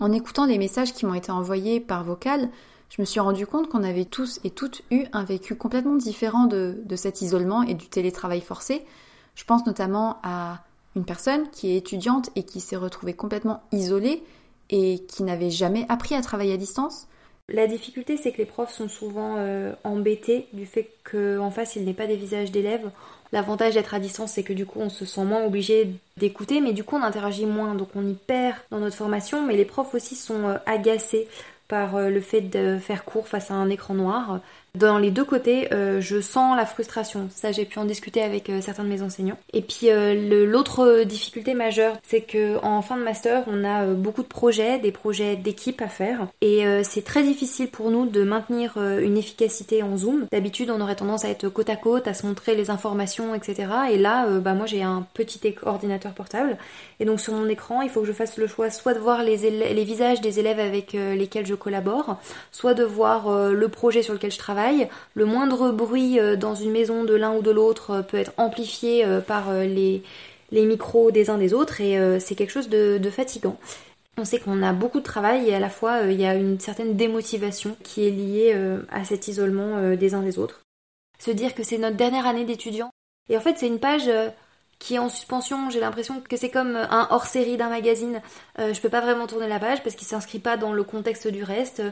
[0.00, 2.50] En écoutant les messages qui m'ont été envoyés par vocal,
[2.90, 6.46] je me suis rendu compte qu'on avait tous et toutes eu un vécu complètement différent
[6.46, 8.84] de, cet isolement et du télétravail forcé.
[9.34, 10.62] Je pense notamment à
[10.96, 14.22] une personne qui est étudiante et qui s'est retrouvée complètement isolée
[14.70, 17.08] et qui n'avait jamais appris à travailler à distance.
[17.50, 21.84] La difficulté, c'est que les profs sont souvent euh, embêtés du fait qu'en face, il
[21.84, 22.90] n'est pas des visages d'élèves.
[23.32, 26.72] L'avantage d'être à distance, c'est que du coup, on se sent moins obligé d'écouter, mais
[26.72, 29.46] du coup, on interagit moins, donc on y perd dans notre formation.
[29.46, 31.28] Mais les profs aussi sont euh, agacés
[31.68, 34.40] par euh, le fait de faire cours face à un écran noir.
[34.78, 37.28] Dans les deux côtés, euh, je sens la frustration.
[37.34, 39.36] Ça, j'ai pu en discuter avec euh, certains de mes enseignants.
[39.52, 44.22] Et puis euh, l'autre difficulté majeure, c'est que en fin de master, on a beaucoup
[44.22, 48.76] de projets, des projets d'équipe à faire, et c'est très difficile pour nous de maintenir
[48.76, 50.26] une efficacité en Zoom.
[50.30, 53.68] D'habitude, on aurait tendance à être côte à côte, à se montrer les informations, etc.
[53.90, 56.56] Et là, bah moi, j'ai un petit ordinateur portable,
[57.00, 59.22] et donc sur mon écran, il faut que je fasse le choix soit de voir
[59.22, 62.16] les, les visages des élèves avec lesquels je collabore,
[62.52, 64.67] soit de voir le projet sur lequel je travaille
[65.14, 68.32] le moindre bruit euh, dans une maison de l'un ou de l'autre euh, peut être
[68.36, 70.02] amplifié euh, par les,
[70.52, 73.58] micros des uns des autres et c'est quelque chose de, fatigant.
[74.16, 76.58] On sait qu'on a beaucoup de travail et à la fois il y a une
[76.58, 78.56] certaine démotivation qui est liée
[78.90, 80.62] à cet isolement des uns des autres.
[81.18, 82.90] Se dire que c'est notre dernière année d'étudiant.
[83.28, 84.10] Et en fait c'est une page
[84.78, 85.70] qui est en suspension.
[85.70, 88.20] J'ai l'impression que c'est comme un hors-série d'un magazine.
[88.58, 91.28] Euh, je peux pas vraiment tourner la page parce qu'il s'inscrit pas dans le contexte
[91.28, 91.82] du reste.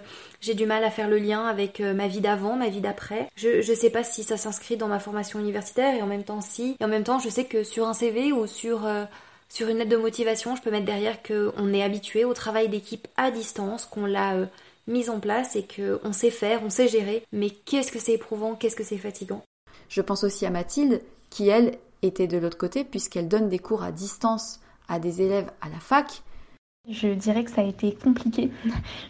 [0.41, 3.29] J'ai du mal à faire le lien avec euh, ma vie d'avant, ma vie d'après.
[3.37, 6.41] Je, je sais pas si ça s'inscrit dans ma formation universitaire et en même temps
[6.41, 6.77] si.
[6.81, 9.05] Et en même temps, je sais que sur un CV ou sur euh,
[9.49, 13.07] sur une lettre de motivation, je peux mettre derrière qu'on est habitué au travail d'équipe
[13.17, 14.47] à distance, qu'on l'a euh,
[14.87, 17.25] mise en place et qu'on sait faire, on sait gérer.
[17.33, 19.43] Mais qu'est-ce que c'est éprouvant, qu'est-ce que c'est fatigant?
[19.89, 23.83] Je pense aussi à Mathilde, qui elle était de l'autre côté, puisqu'elle donne des cours
[23.83, 26.23] à distance à des élèves à la fac.
[26.89, 28.53] Je dirais que ça a été compliqué.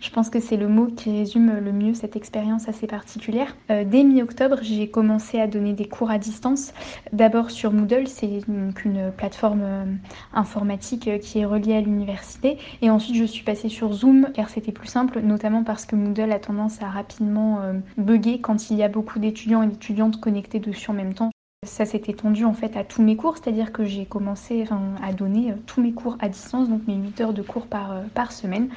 [0.00, 3.54] Je pense que c'est le mot qui résume le mieux cette expérience assez particulière.
[3.70, 6.72] Euh, dès mi-octobre, j'ai commencé à donner des cours à distance.
[7.12, 9.84] D'abord sur Moodle, c'est donc une plateforme euh,
[10.32, 12.56] informatique euh, qui est reliée à l'université.
[12.80, 16.32] Et ensuite, je suis passée sur Zoom car c'était plus simple, notamment parce que Moodle
[16.32, 17.60] a tendance à rapidement
[17.98, 21.30] bugger quand il y a beaucoup d'étudiants et d'étudiantes connectés dessus en même temps.
[21.66, 24.64] Ça s'est étendu en fait à tous mes cours, c'est-à-dire que j'ai commencé
[25.02, 27.92] à donner euh, tous mes cours à distance, donc mes 8 heures de cours par,
[27.92, 28.68] euh, par semaine.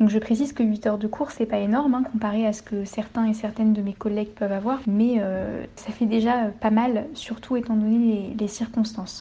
[0.00, 2.62] Donc je précise que 8 heures de cours, c'est pas énorme hein, comparé à ce
[2.62, 6.70] que certains et certaines de mes collègues peuvent avoir, mais euh, ça fait déjà pas
[6.70, 9.20] mal, surtout étant donné les, les circonstances.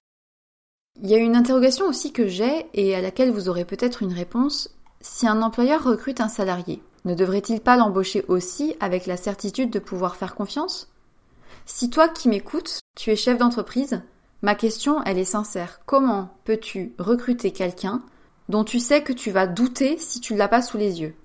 [1.02, 4.14] Il y a une interrogation aussi que j'ai et à laquelle vous aurez peut-être une
[4.14, 4.76] réponse.
[5.02, 9.80] Si un employeur recrute un salarié, ne devrait-il pas l'embaucher aussi avec la certitude de
[9.80, 10.90] pouvoir faire confiance?
[11.66, 14.02] Si toi qui m'écoutes, tu es chef d'entreprise,
[14.42, 15.82] ma question, elle est sincère.
[15.86, 18.02] Comment peux-tu recruter quelqu'un
[18.50, 21.16] dont tu sais que tu vas douter si tu ne l'as pas sous les yeux?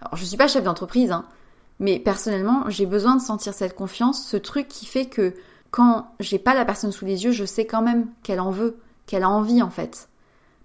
[0.00, 1.26] Alors, je suis pas chef d'entreprise, hein,
[1.78, 5.34] mais personnellement, j'ai besoin de sentir cette confiance, ce truc qui fait que
[5.70, 8.78] quand j'ai pas la personne sous les yeux, je sais quand même qu'elle en veut,
[9.04, 10.08] qu'elle a envie en fait.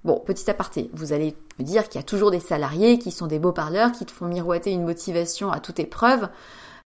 [0.06, 3.28] Bon, petit aparté, vous allez me dire qu'il y a toujours des salariés qui sont
[3.28, 6.30] des beaux parleurs, qui te font miroiter une motivation à toute épreuve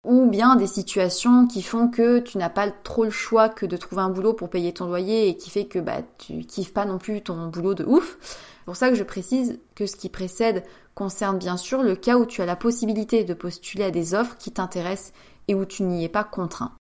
[0.04, 3.78] ou bien des situations qui font que tu n'as pas trop le choix que de
[3.78, 6.86] trouver un boulot pour payer ton loyer et qui fait que bah, tu kiffes pas
[6.86, 8.18] non plus ton boulot de ouf.
[8.22, 10.64] C'est pour ça que je précise que ce qui précède
[10.96, 14.38] concerne bien sûr le cas où tu as la possibilité de postuler à des offres
[14.38, 15.14] qui t'intéressent
[15.48, 16.74] et où tu n'y es pas contraint.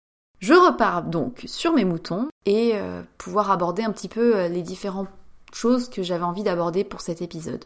[0.41, 4.63] Je repars donc sur mes moutons et euh, pouvoir aborder un petit peu euh, les
[4.63, 5.09] différentes
[5.53, 7.65] choses que j'avais envie d'aborder pour cet épisode.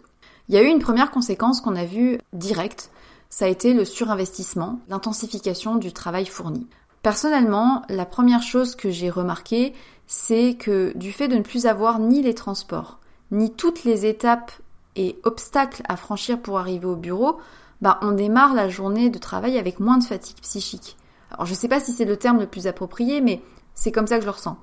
[0.49, 2.91] Il y a eu une première conséquence qu'on a vue directe,
[3.31, 6.67] ça a été le surinvestissement, l'intensification du travail fourni.
[7.03, 9.75] Personnellement, la première chose que j'ai remarqué,
[10.07, 12.99] c'est que du fait de ne plus avoir ni les transports,
[13.31, 14.53] ni toutes les étapes
[14.97, 17.39] et obstacles à franchir pour arriver au bureau,
[17.83, 20.97] bah on démarre la journée de travail avec moins de fatigue psychique.
[21.31, 23.43] Alors je sais pas si c'est le terme le plus approprié, mais
[23.75, 24.59] c'est comme ça que je le ressens.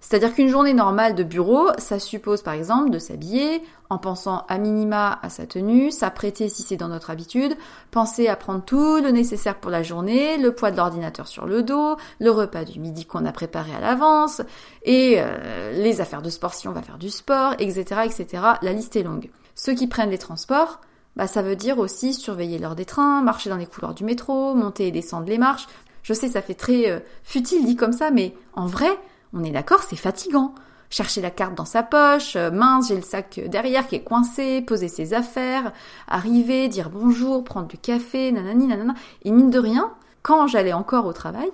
[0.00, 4.56] C'est-à-dire qu'une journée normale de bureau, ça suppose par exemple de s'habiller en pensant à
[4.56, 7.54] minima à sa tenue, s'apprêter si c'est dans notre habitude,
[7.90, 11.62] penser à prendre tout le nécessaire pour la journée, le poids de l'ordinateur sur le
[11.62, 14.40] dos, le repas du midi qu'on a préparé à l'avance,
[14.84, 18.42] et euh, les affaires de sport si on va faire du sport, etc., etc.
[18.62, 19.30] La liste est longue.
[19.54, 20.80] Ceux qui prennent les transports,
[21.16, 24.54] bah, ça veut dire aussi surveiller l'heure des trains, marcher dans les couloirs du métro,
[24.54, 25.66] monter et descendre les marches.
[26.02, 28.90] Je sais, ça fait très euh, futile dit comme ça, mais en vrai,
[29.32, 30.54] on est d'accord, c'est fatigant.
[30.90, 34.60] Chercher la carte dans sa poche, euh, mince, j'ai le sac derrière qui est coincé,
[34.60, 35.72] poser ses affaires,
[36.08, 38.94] arriver, dire bonjour, prendre du café, nanani, nanana.
[39.24, 41.50] Et mine de rien, quand j'allais encore au travail,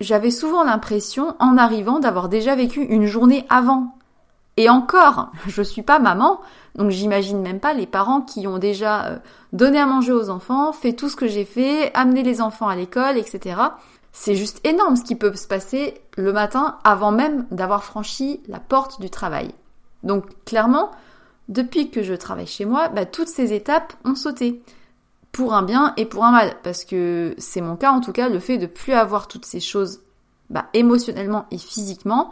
[0.00, 3.96] j'avais souvent l'impression, en arrivant, d'avoir déjà vécu une journée avant.
[4.58, 6.40] Et encore, je suis pas maman,
[6.74, 9.18] donc j'imagine même pas les parents qui ont déjà euh,
[9.54, 12.76] donné à manger aux enfants, fait tout ce que j'ai fait, amené les enfants à
[12.76, 13.56] l'école, etc.
[14.20, 18.58] C'est juste énorme ce qui peut se passer le matin avant même d'avoir franchi la
[18.58, 19.54] porte du travail.
[20.02, 20.90] Donc clairement,
[21.46, 24.60] depuis que je travaille chez moi, bah, toutes ces étapes ont sauté.
[25.30, 26.56] Pour un bien et pour un mal.
[26.64, 29.60] Parce que c'est mon cas en tout cas, le fait de plus avoir toutes ces
[29.60, 30.00] choses
[30.50, 32.30] bah, émotionnellement et physiquement,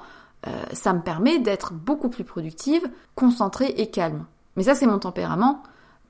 [0.48, 2.82] euh, ça me permet d'être beaucoup plus productive,
[3.14, 4.24] concentrée et calme.
[4.56, 5.62] Mais ça c'est mon tempérament.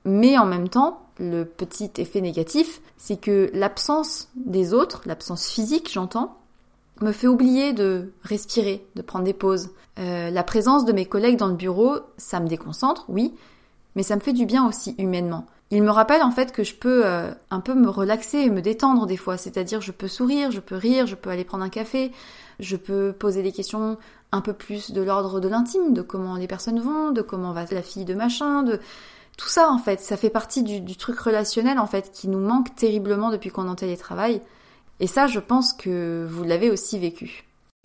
[0.07, 5.91] Mais en même temps, le petit effet négatif, c'est que l'absence des autres, l'absence physique
[5.91, 6.37] j'entends,
[7.01, 9.69] me fait oublier de respirer, de prendre des pauses.
[9.99, 13.35] Euh, la présence de mes collègues dans le bureau, ça me déconcentre, oui,
[13.97, 15.45] mais ça me fait du bien aussi humainement.
[15.71, 18.61] Il me rappelle en fait que je peux euh, un peu me relaxer et me
[18.61, 21.69] détendre des fois, c'est-à-dire je peux sourire, je peux rire, je peux aller prendre un
[21.69, 22.13] café,
[22.61, 23.97] je peux poser des questions
[24.31, 27.65] un peu plus de l'ordre de l'intime, de comment les personnes vont, de comment va
[27.71, 28.79] la fille de machin, de
[29.37, 32.75] tout ça en fait, ça fait partie du, truc relationnel en fait qui nous manque
[32.75, 34.41] terriblement depuis qu'on est en télétravail.
[34.99, 37.43] Et ça, je pense que vous l'avez aussi vécu.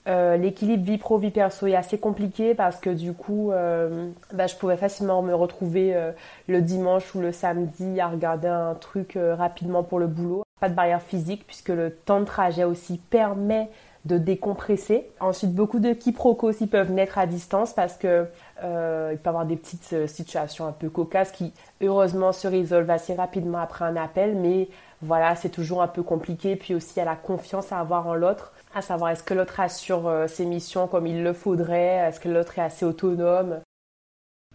[0.08, 4.48] Euh, l'équilibre vie pro vie perso est assez compliqué parce que du coup euh, bah,
[4.48, 6.10] je pouvais facilement me retrouver euh,
[6.48, 10.74] le dimanche ou le samedi à regarder un truc rapidement pour le boulot Pas de
[10.74, 13.70] barrière physique puisque le temps de trajet aussi permet
[14.04, 15.06] de décompresser.
[15.20, 18.26] Ensuite, beaucoup de quiproquos aussi peuvent naître à distance parce que
[18.62, 22.46] euh, il peut y avoir des petites euh, situations un peu cocasses qui, heureusement, se
[22.46, 24.68] résolvent assez rapidement après un appel, mais
[25.00, 26.56] voilà, c'est toujours un peu compliqué.
[26.56, 29.34] Puis aussi, il y a la confiance à avoir en l'autre, à savoir est-ce que
[29.34, 33.60] l'autre assure euh, ses missions comme il le faudrait, est-ce que l'autre est assez autonome?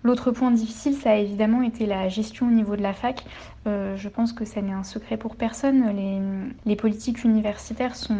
[0.03, 3.25] L'autre point difficile, ça a évidemment été la gestion au niveau de la fac.
[3.65, 5.89] je pense que ça n'est un secret pour personne.
[5.89, 6.21] Les,
[6.65, 8.15] les politiques universitaires sont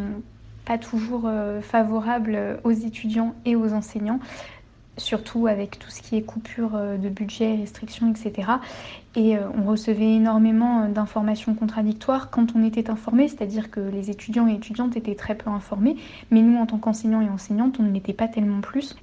[0.66, 1.30] pas toujours
[1.62, 4.20] favorables aux étudiants et aux enseignants
[4.98, 8.52] surtout avec tout ce qui est coupure euh, de budget, restrictions, etc.
[9.16, 14.10] Et euh, on recevait énormément euh, d'informations contradictoires quand on était informé, c'est-à-dire que les
[14.10, 15.98] étudiants et étudiantes étaient très peu informés,
[16.32, 18.96] mais nous, en tant qu'enseignants et enseignantes, on ne l'était pas tellement plus.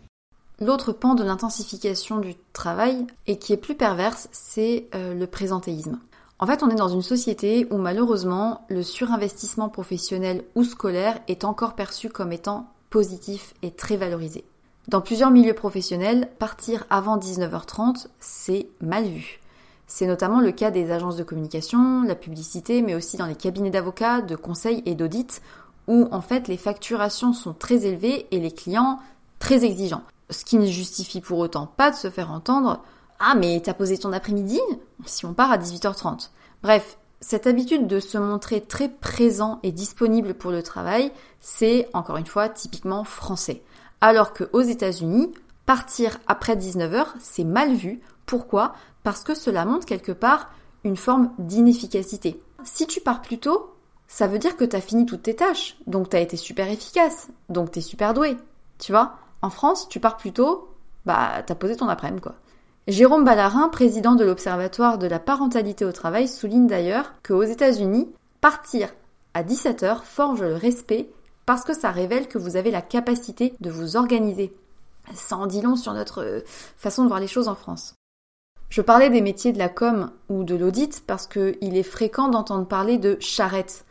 [0.61, 5.98] L'autre pan de l'intensification du travail, et qui est plus perverse, c'est le présentéisme.
[6.38, 11.44] En fait, on est dans une société où malheureusement, le surinvestissement professionnel ou scolaire est
[11.44, 14.44] encore perçu comme étant positif et très valorisé.
[14.88, 19.40] Dans plusieurs milieux professionnels, partir avant 19h30, c'est mal vu.
[19.87, 23.70] C'est notamment le cas des agences de communication, la publicité, mais aussi dans les cabinets
[23.70, 25.40] d'avocats, de conseil et d'audit,
[25.88, 28.99] où en fait les facturations sont très élevées et les clients
[29.38, 30.05] très exigeants.
[30.29, 32.83] Ce qui ne justifie pour autant pas de se faire entendre
[33.20, 34.61] Ah mais t'as posé ton après-midi?
[35.07, 36.29] Si on part à 18h30.
[36.62, 42.18] Bref, cette habitude de se montrer très présent et disponible pour le travail, c'est encore
[42.18, 43.62] une fois typiquement français.
[44.07, 45.33] Alors qu'aux États-Unis,
[45.64, 48.03] partir après 19h, c'est mal vu.
[48.27, 48.75] Pourquoi?
[49.03, 50.51] Parce que cela montre quelque part
[50.85, 52.38] une forme d'inefficacité.
[52.64, 53.73] Si tu pars plus tôt,
[54.07, 56.69] ça veut dire que tu as fini toutes tes tâches, donc tu as été super
[56.69, 58.37] efficace, donc tu es super doué.
[58.79, 59.14] Tu vois?
[59.40, 60.69] En France, tu pars plus tôt,
[61.07, 62.35] bah t'as posé ton après-midi quoi.
[62.87, 68.12] Jérôme Ballarin, président de l'Observatoire de la parentalité au travail, souligne d'ailleurs qu'aux États-Unis,
[68.43, 68.90] partir
[69.33, 71.09] à 17h forge le respect
[71.46, 74.52] parce que ça révèle que vous avez la capacité de vous organiser.
[75.12, 76.40] Ça en dit long sur notre euh,
[76.76, 77.94] façon de voir les choses en France.
[78.70, 82.66] Je parlais des métiers de la com ou de l'audit parce qu'il est fréquent d'entendre
[82.66, 83.85] parler de charrette.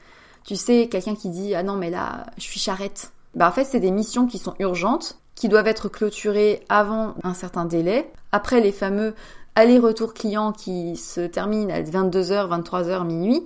[0.44, 3.12] Tu sais, quelqu'un qui dit Ah non, mais là, je suis charrette.
[3.36, 7.34] Bah, en fait, c'est des missions qui sont urgentes, qui doivent être clôturées avant un
[7.34, 8.12] certain délai.
[8.32, 9.16] Après les fameux
[9.56, 13.46] allers-retours clients qui se terminent à 22h, 23h, minuit,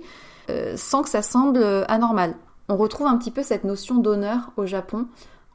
[0.50, 2.34] euh, sans que ça semble anormal.
[2.70, 5.06] On retrouve un petit peu cette notion d'honneur au Japon.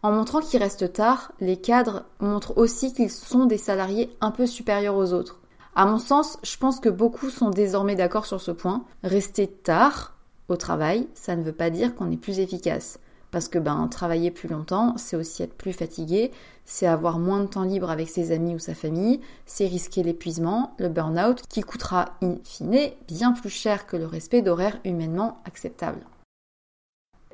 [0.02, 4.48] En montrant qu'ils restent tard, les cadres montrent aussi qu'ils sont des salariés un peu
[4.48, 5.40] supérieurs aux autres.
[5.76, 8.84] À mon sens, je pense que beaucoup sont désormais d'accord sur ce point.
[9.04, 10.16] Rester tard
[10.50, 13.00] au travail, ça ne veut pas dire qu'on est plus efficace.
[13.30, 16.32] Parce que ben, travailler plus longtemps, c'est aussi être plus fatigué,
[16.66, 20.74] c'est avoir moins de temps libre avec ses amis ou sa famille, c'est risquer l'épuisement,
[20.80, 26.06] le burn-out, qui coûtera in fine bien plus cher que le respect d'horaires humainement acceptables.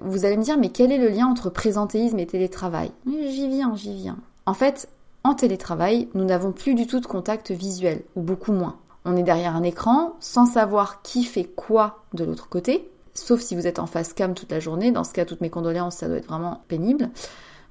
[0.01, 2.91] Vous allez me dire, mais quel est le lien entre présentéisme et télétravail?
[3.05, 4.17] J'y viens, j'y viens.
[4.45, 4.89] En fait,
[5.23, 8.77] en télétravail, nous n'avons plus du tout de contact visuel, ou beaucoup moins.
[9.05, 13.55] On est derrière un écran, sans savoir qui fait quoi de l'autre côté, sauf si
[13.55, 14.91] vous êtes en face cam toute la journée.
[14.91, 17.09] Dans ce cas, toutes mes condoléances, ça doit être vraiment pénible.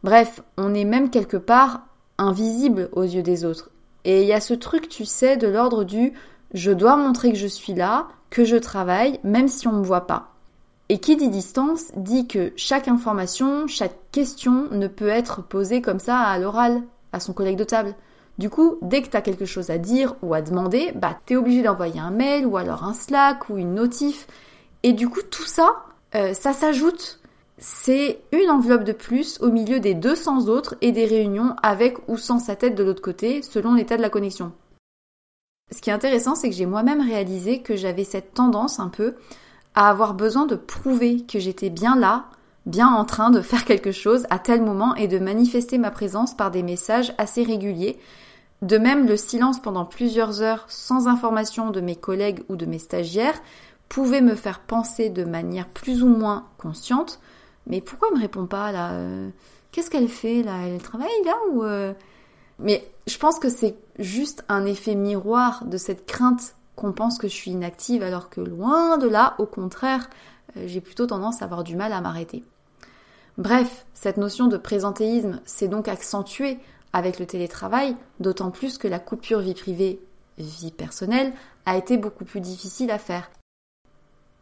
[0.03, 1.83] Bref, on est même quelque part
[2.19, 3.71] invisible aux yeux des autres.
[4.05, 6.13] Et il y a ce truc, tu sais, de l'ordre du
[6.55, 9.85] je dois montrer que je suis là, que je travaille, même si on ne me
[9.85, 10.33] voit pas.
[10.91, 15.99] Et qui dit distance dit que chaque information, chaque question ne peut être posée comme
[15.99, 17.95] ça à l'oral, à son collègue de table.
[18.39, 21.63] Du coup, dès que tu quelque chose à dire ou à demander, bah t'es obligé
[21.63, 24.27] d'envoyer un mail ou alors un Slack ou une notif.
[24.83, 27.21] Et du coup, tout ça, euh, ça s'ajoute.
[27.59, 32.17] C'est une enveloppe de plus au milieu des 200 autres et des réunions avec ou
[32.17, 34.53] sans sa tête de l'autre côté, selon l'état de la connexion.
[35.73, 39.17] Ce qui est intéressant, c'est que j'ai moi-même réalisé que j'avais cette tendance un peu
[39.75, 42.27] à avoir besoin de prouver que j'étais bien là,
[42.67, 46.37] bien en train de faire quelque chose à tel moment et de manifester ma présence
[46.37, 47.99] par des messages assez réguliers.
[48.63, 52.79] De même, le silence pendant plusieurs heures sans information de mes collègues ou de mes
[52.79, 53.41] stagiaires
[53.89, 57.21] pouvait me faire penser de manière plus ou moins consciente,
[57.67, 59.31] mais pourquoi elle me répond pas là euh,
[59.73, 61.93] Qu'est-ce qu'elle fait là Elle travaille là ou euh?
[62.59, 67.29] Mais je pense que c'est juste un effet miroir de cette crainte qu'on pense que
[67.29, 70.09] je suis inactive alors que loin de là, au contraire,
[70.57, 72.45] euh, j'ai plutôt tendance à avoir du mal à m'arrêter.
[73.37, 76.59] Bref, cette notion de présentéisme s'est donc accentuée
[76.93, 80.01] avec le télétravail, d'autant plus que la coupure vie privée,
[80.39, 81.33] vie personnelle,
[81.67, 83.31] a été beaucoup plus difficile à faire.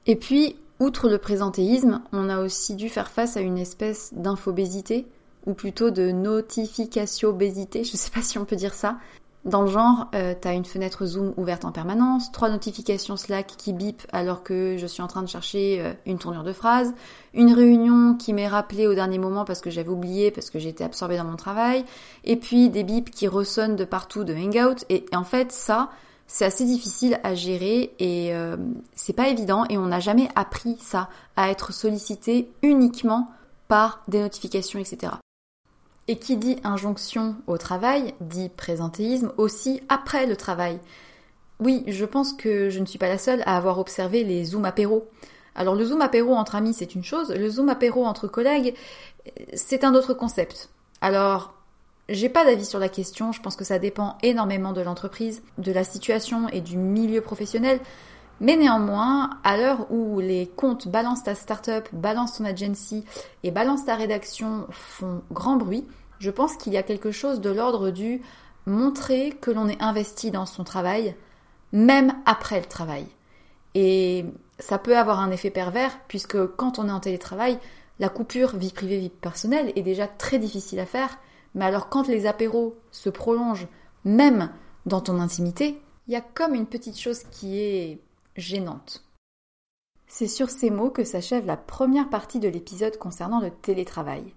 [0.06, 5.06] Et puis, outre le présentéisme, on a aussi dû faire face à une espèce d'infobésité,
[5.46, 8.98] ou plutôt de notification-obésité, je ne sais pas si on peut dire ça,
[9.46, 13.72] Dans le genre, euh, t'as une fenêtre Zoom ouverte en permanence, trois notifications Slack qui
[13.72, 16.92] bip alors que je suis en train de chercher euh, une tournure de phrase,
[17.32, 20.82] une réunion qui m'est rappelée au dernier moment parce que j'avais oublié, parce que j'étais
[20.82, 21.84] absorbée dans mon travail,
[22.24, 24.84] et puis des bips qui ressonnent de partout de Hangout.
[24.88, 25.90] Et, en fait, ça,
[26.26, 28.56] c'est assez difficile à gérer et euh,
[28.96, 33.30] c'est pas évident et on n'a jamais appris ça, à être sollicité uniquement
[33.68, 35.12] par des notifications, etc.
[36.08, 40.78] Et qui dit injonction au travail dit présentéisme aussi après le travail.
[41.58, 44.64] Oui, je pense que je ne suis pas la seule à avoir observé les Zoom
[44.64, 45.08] apéros.
[45.54, 48.74] Alors le Zoom apéro entre amis, c'est une chose, le Zoom apéro entre collègues,
[49.54, 50.68] c'est un autre concept.
[51.00, 51.54] Alors,
[52.08, 55.72] j'ai pas d'avis sur la question, je pense que ça dépend énormément de l'entreprise, de
[55.72, 57.80] la situation et du milieu professionnel.
[58.40, 63.04] Mais néanmoins, à l'heure où les comptes Balance ta startup, Balance ton agency
[63.42, 65.86] et Balance ta rédaction font grand bruit,
[66.18, 68.20] je pense qu'il y a quelque chose de l'ordre du
[68.66, 71.14] montrer que l'on est investi dans son travail,
[71.72, 73.06] même après le travail.
[73.74, 74.24] Et
[74.58, 77.58] ça peut avoir un effet pervers, puisque quand on est en télétravail,
[77.98, 81.18] la coupure vie privée, vie personnelle est déjà très difficile à faire.
[81.54, 83.68] Mais alors quand les apéros se prolongent,
[84.04, 84.50] même
[84.84, 87.98] dans ton intimité, il y a comme une petite chose qui est
[88.36, 89.04] gênante.
[90.06, 94.34] C'est sur ces mots que s'achève la première partie de l'épisode concernant le télétravail.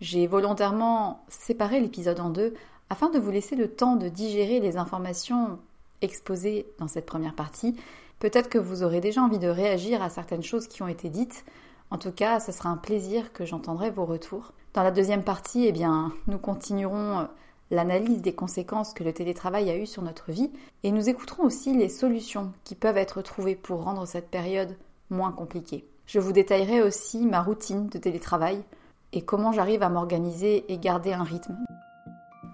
[0.00, 2.54] J'ai volontairement séparé l'épisode en deux
[2.90, 5.58] afin de vous laisser le temps de digérer les informations
[6.00, 7.76] exposées dans cette première partie.
[8.18, 11.44] Peut-être que vous aurez déjà envie de réagir à certaines choses qui ont été dites.
[11.90, 14.52] En tout cas, ce sera un plaisir que j'entendrai vos retours.
[14.74, 17.28] Dans la deuxième partie, eh bien, nous continuerons
[17.72, 20.52] l'analyse des conséquences que le télétravail a eues sur notre vie
[20.84, 24.76] et nous écouterons aussi les solutions qui peuvent être trouvées pour rendre cette période
[25.10, 25.88] moins compliquée.
[26.06, 28.62] Je vous détaillerai aussi ma routine de télétravail
[29.14, 31.56] et comment j'arrive à m'organiser et garder un rythme.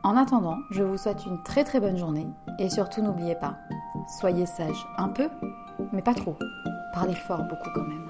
[0.04, 2.28] En attendant, je vous souhaite une très très bonne journée
[2.60, 3.58] et surtout n'oubliez pas,
[4.20, 5.28] soyez sage un peu,
[5.92, 6.36] mais pas trop.
[6.94, 8.08] Parlez fort beaucoup quand même.